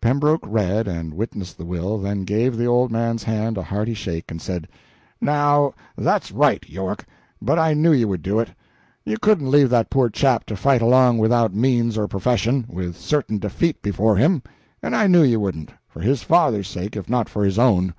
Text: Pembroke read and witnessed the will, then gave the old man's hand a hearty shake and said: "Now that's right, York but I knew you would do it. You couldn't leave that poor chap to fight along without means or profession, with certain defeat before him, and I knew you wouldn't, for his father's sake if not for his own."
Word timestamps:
Pembroke 0.00 0.40
read 0.46 0.88
and 0.88 1.12
witnessed 1.12 1.58
the 1.58 1.64
will, 1.66 1.98
then 1.98 2.24
gave 2.24 2.56
the 2.56 2.64
old 2.64 2.90
man's 2.90 3.22
hand 3.22 3.58
a 3.58 3.62
hearty 3.62 3.92
shake 3.92 4.30
and 4.30 4.40
said: 4.40 4.66
"Now 5.20 5.74
that's 5.98 6.32
right, 6.32 6.64
York 6.66 7.04
but 7.42 7.58
I 7.58 7.74
knew 7.74 7.92
you 7.92 8.08
would 8.08 8.22
do 8.22 8.38
it. 8.40 8.48
You 9.04 9.18
couldn't 9.18 9.50
leave 9.50 9.68
that 9.68 9.90
poor 9.90 10.08
chap 10.08 10.46
to 10.46 10.56
fight 10.56 10.80
along 10.80 11.18
without 11.18 11.54
means 11.54 11.98
or 11.98 12.08
profession, 12.08 12.64
with 12.70 12.96
certain 12.96 13.36
defeat 13.36 13.82
before 13.82 14.16
him, 14.16 14.42
and 14.82 14.96
I 14.96 15.06
knew 15.08 15.22
you 15.22 15.40
wouldn't, 15.40 15.74
for 15.86 16.00
his 16.00 16.22
father's 16.22 16.68
sake 16.68 16.96
if 16.96 17.10
not 17.10 17.28
for 17.28 17.44
his 17.44 17.58
own." 17.58 17.92